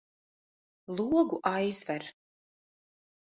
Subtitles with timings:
[0.95, 2.03] Logu aizver!